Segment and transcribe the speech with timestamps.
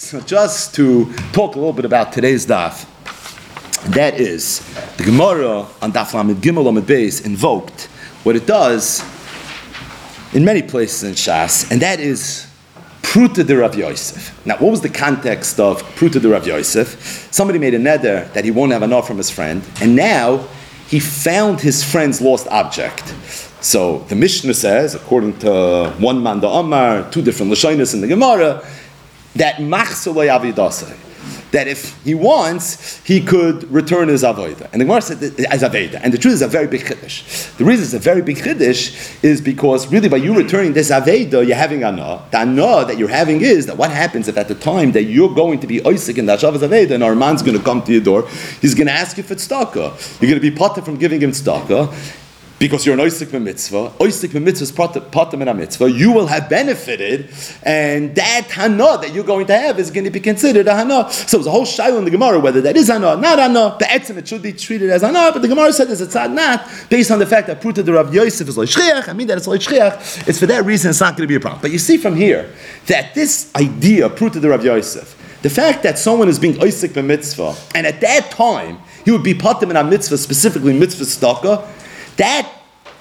[0.00, 2.86] So just to talk a little bit about today's daf,
[3.92, 4.60] that is
[4.96, 7.84] the Gemara on Daf Lamed Gimel Lamed Beis invoked
[8.22, 9.04] what it does
[10.32, 12.50] in many places in Shas, and that is
[13.02, 14.34] Pruta de Rav Yosef.
[14.46, 17.28] Now, what was the context of Pruta de Rav Yosef?
[17.30, 20.48] Somebody made a neder that he won't have enough from his friend, and now
[20.88, 23.14] he found his friend's lost object.
[23.60, 28.08] So the Mishnah says, according to one man the Amar, two different Lashonis in the
[28.08, 28.66] Gemara,
[29.36, 29.58] that
[31.52, 34.68] that if he wants, he could return his avodah.
[34.72, 36.00] And the Gemara said as aveda.
[36.02, 37.56] And the truth is a very big chiddush.
[37.56, 41.46] The reason it's a very big chiddush is because really by you returning this aveda,
[41.46, 42.22] you're having anah.
[42.30, 45.34] The anah that you're having is that what happens if at the time that you're
[45.34, 47.92] going to be oisik in the Hashavas aveda and our man's going to come to
[47.92, 48.28] your door,
[48.60, 50.20] he's going to ask you for tzedakah.
[50.20, 52.19] You're going to be potter from giving him tzedakah
[52.60, 57.30] because you're an oisik mitzvah, oisik mitzvah is patam and mitzvah, you will have benefited,
[57.62, 61.10] and that hana that you're going to have is going to be considered a hana.
[61.10, 63.76] So there's a whole shaila in the Gemara whether that is hana, not hana.
[63.78, 66.68] The etzim it should be treated as hana, but the Gemara said it's a not
[66.90, 69.08] based on the fact that pruta the Rav Yosef is like shchiach.
[69.08, 70.28] I mean that it's like shchiach.
[70.28, 71.62] It's for that reason it's not going to be a problem.
[71.62, 72.52] But you see from here
[72.88, 77.56] that this idea pruta the Rav Yosef, the fact that someone is being oisik mitzvah,
[77.74, 81.66] and at that time he would be patam in a mitzvah, specifically mitzvah staka
[82.20, 82.49] that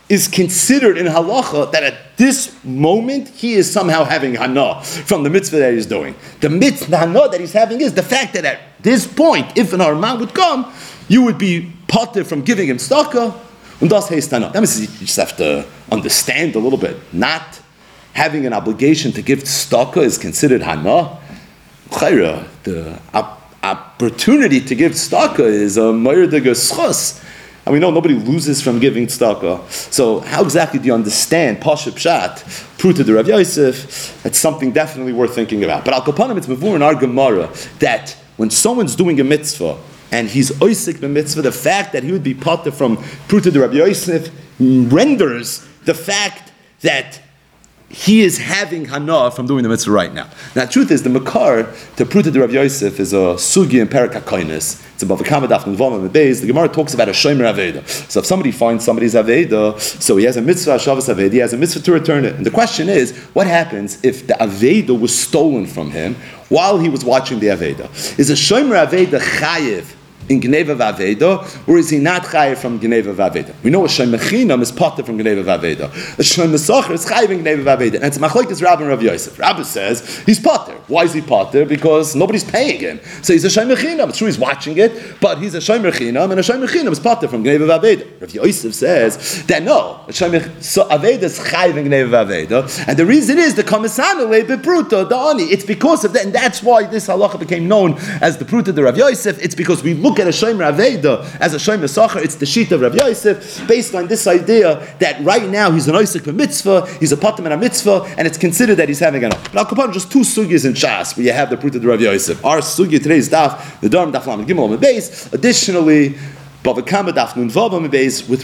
[0.09, 5.29] is considered in halacha that at this moment he is somehow having hana from the
[5.29, 6.15] mitzvah that he's doing.
[6.41, 9.79] The mitzvah hana that he's having is the fact that at this point, if an
[9.79, 10.73] arman would come,
[11.07, 13.33] you would be potter from giving him staka,
[13.81, 14.51] and thus hana.
[14.51, 16.97] That means you just have to understand a little bit.
[17.13, 17.61] Not
[18.13, 21.17] having an obligation to give staka is considered hana.
[21.91, 22.99] The
[23.61, 26.39] opportunity to give staka is a moyer de
[27.65, 29.69] and we know nobody loses from giving tzedakah.
[29.93, 32.37] So how exactly do you understand Pasha Pshat,
[32.77, 34.21] Pruta de Rav Yosef?
[34.23, 35.85] That's something definitely worth thinking about.
[35.85, 37.49] But Al Kapanim, it's Mavur in our Gemara
[37.79, 39.77] that when someone's doing a mitzvah
[40.11, 43.73] and he's oisik mitzvah, the fact that he would be potter from Pruta de Rav
[43.73, 47.21] Yosef renders the fact that
[47.89, 50.25] he is having hana from doing the mitzvah right now.
[50.55, 51.63] Now, the truth is, the makar
[51.97, 54.85] to Pruta de Rav Yosef is a sugi in Perakakoinis.
[54.93, 56.41] It's above a kamadaf and the Beis.
[56.41, 57.87] The Gemara talks about a shomer aveda.
[58.11, 61.53] So if somebody finds somebody's aveda, so he has a mitzvah shavas aveda, he has
[61.53, 62.35] a mitzvah to return it.
[62.35, 66.15] And the question is, what happens if the aveda was stolen from him
[66.49, 67.89] while he was watching the aveda?
[68.19, 69.95] Is a shomer aveda chayiv?
[70.29, 73.53] In Geneva Vaveda, or is he not chayiv from Geneva Vaveda?
[73.63, 75.85] We know a Shomer Chinam is potter from Geneva Vaveda.
[76.19, 77.95] A Shomer Sacher is chayiv in Geneva Vaveda.
[77.95, 79.39] And it's Machlokes Rabbah Rav Yosef.
[79.39, 80.73] Rabbah says he's potter.
[80.87, 81.65] Why is he potter?
[81.65, 82.99] Because nobody's paying him.
[83.23, 84.09] So he's a Shomer Chinam.
[84.09, 86.99] It's true he's watching it, but he's a Shomer Chinam, and a Shomer Chinam is
[86.99, 88.21] potter from Geneva Vaveda.
[88.21, 90.29] Rav Yosef says that no, a Shem
[90.61, 95.09] so Aveda is chayiv in Geneva Vaveda, and the reason is the Komisana Lebe Pruta,
[95.09, 95.45] the Ani.
[95.45, 98.83] It's because of that, and that's why this halacha became known as the Pruta de
[98.83, 99.41] Rav Yosef.
[99.41, 102.71] It's because we look at a Shomer Aveda as a Shomer Sacher, it's the sheet
[102.71, 107.11] of Rav Yosef, based on this idea that right now he's an oisik mitzvah, he's
[107.11, 109.31] a Patam and a mitzvah, and it's considered that he's having an.
[109.53, 112.43] But Al just two sugyas in Shas where you have the proof of Rav Yosef.
[112.45, 115.31] Our sugya today's daf, the Dharm Daf Lam Gimel on base.
[115.33, 116.17] Additionally,
[116.61, 116.77] with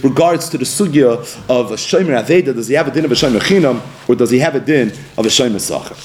[0.03, 1.17] regards to the sugya
[1.49, 4.31] of a Shomer Aveda, does he have a din of a Shomer Chinam, or does
[4.31, 5.95] he have a din of a Shomer Sacher?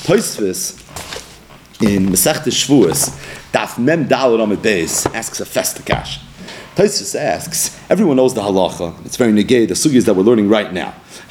[1.81, 3.13] in Masech des darf
[3.53, 6.21] daf mem dalar om beis, asks a feste kash.
[6.81, 9.05] Taisus asks, everyone knows the halacha.
[9.05, 10.95] It's very negay, the sugyas that we're learning right now.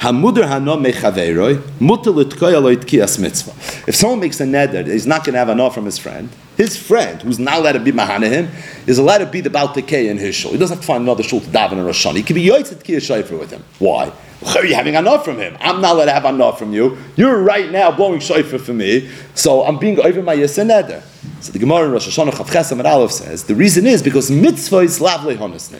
[3.96, 6.28] someone makes a neder, he's not going to have enough from his friend.
[6.56, 8.48] His friend, who's not allowed to be mahana him,
[8.86, 10.52] is allowed to be the Baltekei in his shul.
[10.52, 12.84] He doesn't have to find another shul to daven in Rosh He can be yotzet
[12.84, 13.64] kiyah shayfer with him.
[13.80, 14.12] Why?
[14.54, 15.56] Are you having enough from him?
[15.60, 16.96] I'm not allowed to have enough from you.
[17.16, 21.02] You're right now blowing shayfer for me, so I'm being over my neder.
[21.40, 24.80] So the Gemara in Rosh Hashanah Chav Chesam Aleph says the reason is because mitzvah
[24.80, 25.72] is lavle honas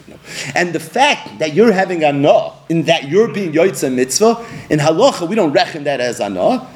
[0.55, 5.27] and the fact that you're having anah in that you're being yoytza mitzvah in halacha
[5.29, 6.67] we don't reckon that as anah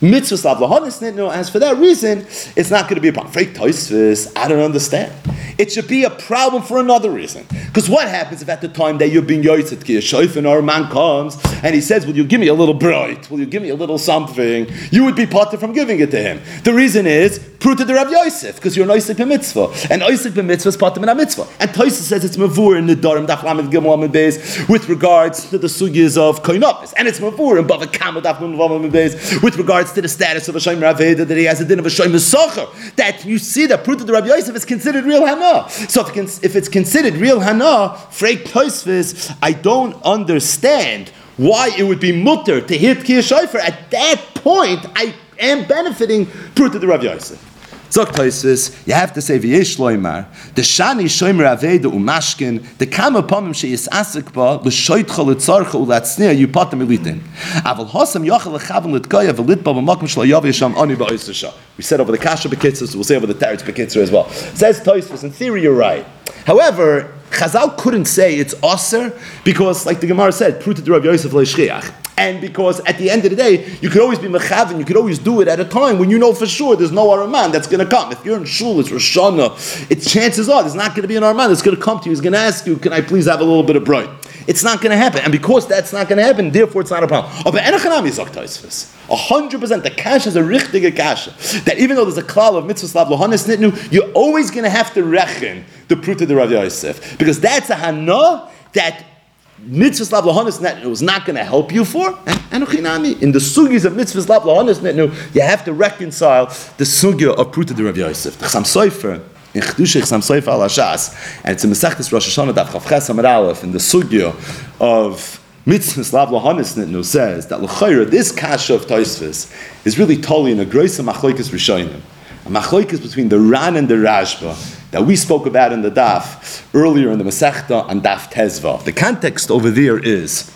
[0.00, 2.26] mitzvah lahanis As for that reason,
[2.56, 3.32] it's not going to be a problem.
[3.32, 5.12] Fake I don't understand.
[5.58, 7.46] It should be a problem for another reason.
[7.66, 10.62] Because what happens if at the time that you're being yotzet ki a or a
[10.62, 13.30] man comes and he says, "Will you give me a little bright?
[13.30, 16.20] Will you give me a little something?" You would be potter from giving it to
[16.20, 16.40] him.
[16.64, 20.68] The reason is pruta the Rav Yosef because you're an oisik mitzvah, and oisik mitzvah
[20.68, 21.46] is potter a mitzvah.
[21.60, 25.68] And Toisvis says it's mavur in the Darim Daf Lamed Gimel with regards to the
[25.68, 30.48] sugyas of koinopis, and it's mavur in Bava Kamad Daf with regards to the status
[30.48, 32.96] of a Shomer that he has a din of a Shomer.
[32.96, 35.68] That you see that that the Rabbi Yosef is considered real Hana.
[35.68, 42.12] So if, it's considered real Hana, Freik Toisvis, I don't understand why it would be
[42.12, 43.22] mutter to hit Kiyah
[43.58, 46.26] At that point, I am benefiting
[46.74, 47.51] of the Rabbi Yosef.
[47.92, 50.24] Zok Toisvis, you have to say v'yesh loimar,
[50.54, 56.82] the shani shomer aveda umashkin, the kama pomim sheyis asik ba, l'shoitcha l'tzarcha u'latznia yupatim
[56.82, 57.20] elitin.
[57.60, 61.52] Aval hosam yochel l'chavan l'tkoya v'lit ba b'makim shlo yav yisham ani ba'isasha.
[61.76, 64.30] We said over the kasha bekitzah, we'll say over the teretz bekitzah as well.
[64.30, 66.06] Says Toisvis, in theory you're right.
[66.46, 69.12] However, Chazal couldn't say it's aser
[69.44, 72.01] because, like the Gemara said, pruta Rav Yosef leishchiach.
[72.22, 74.96] And because at the end of the day, you could always be mechavin, you could
[74.96, 77.66] always do it at a time when you know for sure there's no Araman that's
[77.66, 78.12] going to come.
[78.12, 81.16] If you're in shul, it's Rosh Hashanah, it's chances are there's not going to be
[81.16, 82.10] an Araman that's going to come to you.
[82.12, 84.08] He's going to ask you, can I please have a little bit of bread?
[84.46, 85.20] It's not going to happen.
[85.22, 87.32] And because that's not going to happen, therefore it's not a problem.
[87.44, 89.82] Oh, but Enochanami A hundred percent.
[89.82, 91.26] The cash is a richtige cash.
[91.62, 94.70] That even though there's a klal of mitzvah slav lohanis nitnu, you're always going to
[94.70, 97.18] have to rechen the pruta de Rav Yosef.
[97.18, 99.11] Because that's a hana that
[99.58, 102.18] mitzvah slav lahanis netnu is not going to help you for.
[102.50, 106.46] And in the sugis of mitzvah slav lahanis netnu, you have to reconcile
[106.76, 108.38] the sugya of pruta de Rav Yosef.
[108.38, 109.22] The Chasam Sofer,
[109.54, 113.26] in Chedusha Chasam Sofer al Hashas, and it's in Masechtas Rosh Hashanah Daf Chavches Amar
[113.26, 114.34] Aleph, in the sugya
[114.80, 119.54] of Mitzvah Slav Lahanis Nitnu says that L'chayra, this kasha of Toisvis,
[119.86, 122.00] is really totally in a Groisa Machloikis Rishonim.
[122.44, 126.64] A Machloikis between the Ran and the Rashba that we spoke about in the Daf
[126.74, 128.84] earlier in the Masechta and Daf Tezva.
[128.84, 130.52] The context over there is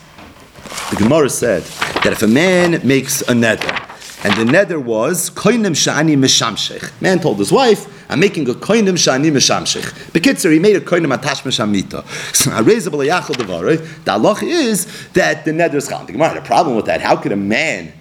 [0.91, 1.63] the Gemara said
[2.05, 3.83] that if a man makes a neder,
[4.25, 7.01] and the neder was koinim shani mishamshech.
[7.01, 11.17] Man told his wife, "I'm making a koinim shani mishamshech." Bekitzer, he made a koinim
[11.17, 12.05] atash mishamita.
[12.35, 12.51] So.
[12.51, 16.05] The halach is that the neder is chal.
[16.05, 17.01] The Gemara had a problem with that.
[17.01, 17.93] How could a man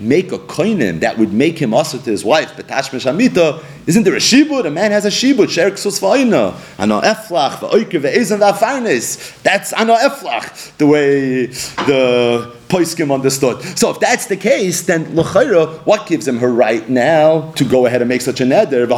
[0.00, 4.14] make a koinim that would make him also to his wife, betash mishamita, isn't there
[4.14, 4.66] a shibud?
[4.66, 9.40] A man has a shibud, sher ksus va'ina, ano eflach, va'oike ve'ezan va'farnes.
[9.42, 11.46] That's ano eflach, the way
[11.86, 13.62] the Poiskim understood.
[13.78, 17.86] So if that's the case, then L'chaira, what gives him her right now to go
[17.86, 18.88] ahead and make such a neder?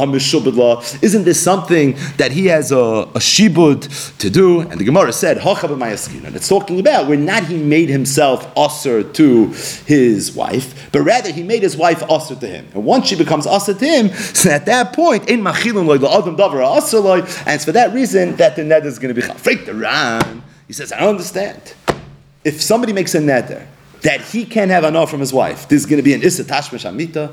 [1.02, 4.61] Isn't this something that he has a, a shibud to do?
[4.61, 9.46] And the Gemara said, and it's talking about where not he made himself usher to
[9.87, 12.69] his wife, but rather he made his wife usher to him.
[12.75, 15.49] And once she becomes usher to him, so at that point, in and
[17.49, 20.43] it's for that reason that the neder is going to be chafrik the ran.
[20.66, 21.75] He says, I don't understand
[22.44, 23.66] if somebody makes a neder
[24.02, 25.69] that he can't have enough from his wife.
[25.69, 26.81] This is going to be an issa tashmish.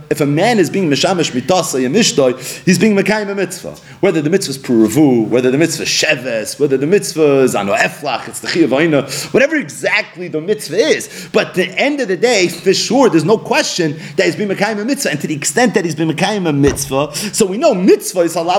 [0.09, 3.75] If a man is being mishamish mitasa yamishtoi, he's being mekayim a mitzvah.
[4.01, 7.73] Whether the mitzvah is puravu, whether the mitzvah is sheves, whether the mitzvah is ano
[7.73, 11.29] eflach, it's the chiyavaina, whatever exactly the mitzvah is.
[11.31, 14.79] But the end of the day, for sure, there's no question that he's being mekayim
[14.81, 15.11] a mitzvah.
[15.11, 18.35] And to the extent that he's been mekayim a mitzvah, so we know mitzvah is
[18.35, 18.57] halav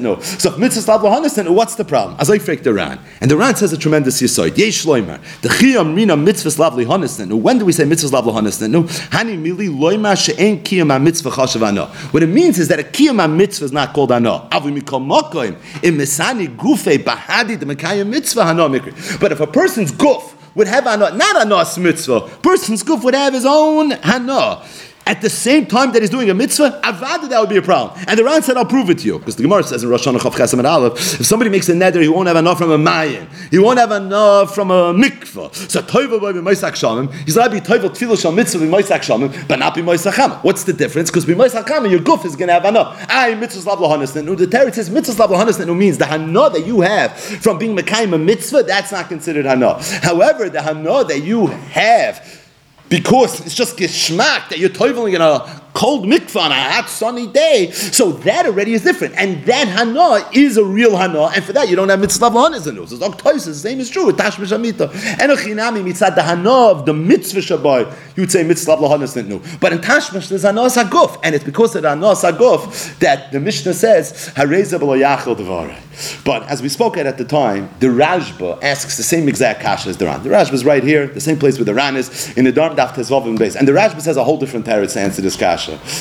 [0.00, 0.20] no.
[0.20, 2.16] So if mitzvah is halav lehanisnet no, what's the problem?
[2.20, 3.00] As I freak the Ran.
[3.20, 4.56] And the Ran says a tremendous yisoid.
[4.58, 5.20] Yesh loimer.
[5.40, 8.68] The chiyam mina mitzvah is halav lehanisnet no when do we say mitzvahs lav lahanis?
[8.68, 11.88] No, hani mili loima she'en kiyam mitzvah chashav.
[12.12, 14.48] What it means is that a kiyam mitzvah is not called ano.
[14.50, 19.20] Avu mikol mokoim in misani gufe bahadi mekayim mitzvah mikri.
[19.20, 23.32] But if a person's guf would have ano, not anos mitzvah, person's guf would have
[23.32, 24.62] his own hana
[25.08, 27.98] at the same time that he's doing a mitzvah, avada that would be a problem.
[28.06, 29.18] And the Ran said, I'll prove it to you.
[29.18, 32.28] Because the Gemara says in Rosh Hashanah Chav if somebody makes a neder, he won't
[32.28, 33.26] have enough from a mayin.
[33.50, 35.54] He won't have enough from a mikvah.
[35.54, 40.12] So by he's allowed to be toiva tefillah shal mitzvah b'moisak shamim, but not b'moisak
[40.12, 40.44] chama.
[40.44, 41.10] What's the difference?
[41.10, 43.06] Because b'moisak chama, your guf is going to have enough.
[43.08, 46.82] I mitzvah slav lahanis The Torah says mitzvah slav lahanis means the hana that you
[46.82, 49.82] have from being mekayim a mitzvah, that's not considered hana.
[50.02, 52.47] However, the hana that you have
[52.88, 57.26] because it's just geschmack that you're toiveling in a cold mikvah on a hot sunny
[57.26, 57.70] day.
[57.70, 59.14] So that already is different.
[59.16, 61.26] And that hana is a real hana.
[61.34, 62.88] And for that, you don't have mitzvah hanas in it.
[62.88, 64.88] So the same is true with tashmish amita.
[64.88, 67.84] Enochinami mitzvah the hana of the mitzvah shabai,
[68.16, 69.40] you would say mitzvah hanas no.
[69.60, 71.18] But in tashmish, there's hana saguf.
[71.22, 75.78] And it's because of the hana saguf that the Mishnah says, hareza yachel devarei.
[76.24, 79.88] But as we spoke at at the time, the Rashba asks the same exact kasha
[79.88, 80.22] as the Ran.
[80.22, 82.76] The Rashba is right here, the same place where the Ran is, in the Darm
[82.76, 83.56] Daf Tezvavim base.
[83.56, 85.57] And the Rashba says a whole different teretz to answer this kasha.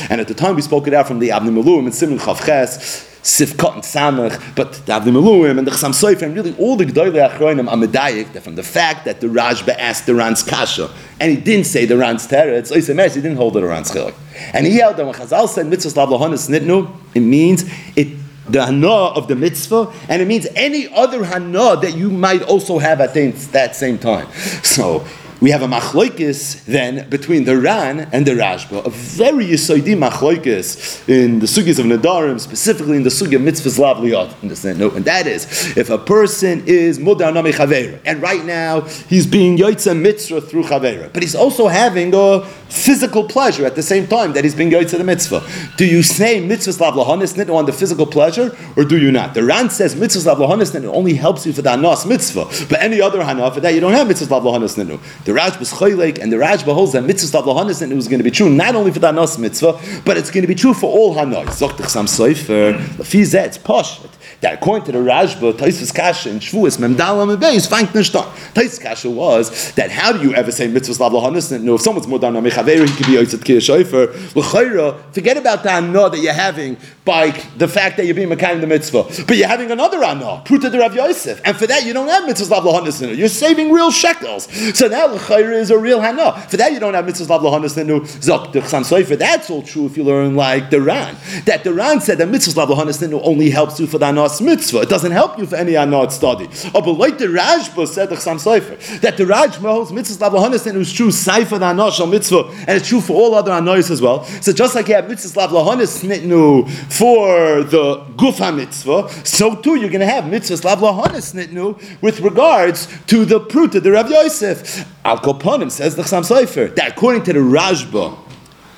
[0.10, 3.06] And at the time we spoke it out from the Avni Malum and Simon Chavches,
[3.28, 6.86] Sifkot and Samach, but the Avnei Miluim and the Chasam Sofer, and really all the
[6.86, 11.30] Gdoile Achroinim are medayik from the fact that the Rashba asked the Ran's kasha, and
[11.32, 14.16] he didn't say the Ran's teretz, he didn't hold the Ran's chilik.
[14.54, 17.66] And he held that when Chazal said mitzvah lahonis nitnu, it means
[17.98, 18.08] it
[18.48, 22.78] the hana of the mitzvah, and it means any other hana that you might also
[22.80, 24.32] have at that same time.
[24.64, 25.06] So
[25.40, 31.08] we have a machloikis then between the Ran and the Rashba, a very yisoidi machloikis
[31.08, 34.80] in the sugis of Nadarim, specifically in the sugi of mitzvahs lavliyot, understand?
[34.80, 39.28] No, and that is if a person is mudar nami chavera, and right now he's
[39.28, 44.08] being yoitza mitzvah through chavera, but he's also having a physical pleasure at the same
[44.08, 45.46] time that he's being going to the mitzvah.
[45.78, 49.34] Do you say mitzvah slav lahanis nitnu on the physical pleasure, or do you not?
[49.34, 52.82] The Ran says mitzvah slav lahanis nitnu only helps you for the anas mitzvah, but
[52.82, 55.00] any other hana for that you don't have mitzvah slav lahanis nitnu.
[55.26, 58.20] The Rashba is choylek, and the Rashba holds that mitzvah slav lahanis nitnu is going
[58.20, 60.74] to be true not only for the anas mitzvah, but it's going to be true
[60.74, 61.46] for all hanas.
[61.46, 64.00] Zochtich sam soifer, lefizet, it's posh
[64.42, 68.24] that according to the Rashba, Taisvis Kasha and Shvuas Memdala Mebeis fangt nishtan.
[68.54, 71.60] Taisvis Kasha was that how do you ever say mitzvahs slav lahanis?
[71.62, 74.36] No, if someone's more than a mechaver, he could be yotzat kiyah shayfer.
[74.36, 78.62] L'chayra, forget about the anah that you're having by the fact that you're being mekayim
[78.62, 81.94] the mitzvah, but you're having another anah, pruta de Rav Yosef, and for that you
[81.94, 83.18] don't have mitzvah slav lahanis.
[83.18, 84.48] You're saving real shekels.
[84.78, 86.40] So now l'chayra is a real hana.
[86.50, 87.76] For that you don't have mitzvah slav lahanis.
[87.78, 89.18] Zok the chsam soifer.
[89.18, 91.16] That's all true if you learn like the Ran.
[91.46, 94.82] That the Ran said that mitzvah slav lahanis only helps you for the anah mitzvah.
[94.82, 96.48] It doesn't help you for any anot study.
[96.74, 100.94] Oh, but like the Rashba said that the Rashba holds mitzvah lav and it was
[100.94, 104.24] true Sefer the anot mitzvah, and it's true for all other anois as well.
[104.42, 109.76] So just like you have mitzvah lav lahanis nitnu for the gufa mitzvah, so too
[109.76, 114.10] you're going to have mitzvah lav lahanis nitnu with regards to the pruta, the Rav
[114.10, 114.86] Yosef.
[115.06, 118.18] Al Koponim says the Chasam Sofer that according to the Rashba,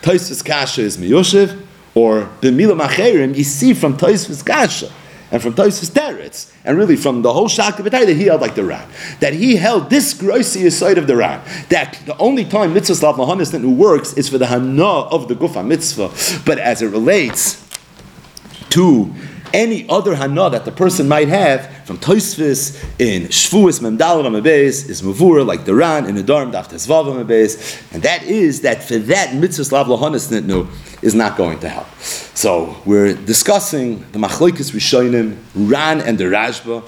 [0.01, 1.65] Taisvis Kasha is miyoshev,
[1.95, 4.91] or b'mila macherim, you see from Taisvis Kasha
[5.31, 8.63] and from Tosis Teretz, and really from the whole Shakti that he held like the
[8.63, 8.87] Ran.
[9.19, 11.41] That he held this grossiest side of the Ran.
[11.69, 15.35] That the only time mitzvah slav lahanis who works is for the hana of the
[15.35, 16.09] gufa mitzvah.
[16.45, 17.65] But as it relates
[18.69, 19.13] to
[19.53, 25.01] any other hana that the person might have from Toisvis in Shvuas Memdal Ramabes is
[25.01, 28.97] Mavura like the Ran in the Darm Daf Tesvav Ramabes, and that is that for
[28.97, 30.67] that mitzvah slav lahanis nitnu
[31.01, 31.87] is not going to help.
[31.99, 36.83] So we're discussing the Machlokes Rishonim, Ran and the Rashba.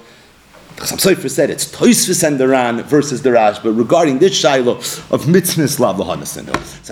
[0.84, 4.76] Some Sefer said it's Toisvis and the Ran versus the Rashba regarding this shiloh
[5.10, 6.80] of mitzvah slav lahanis nitnu.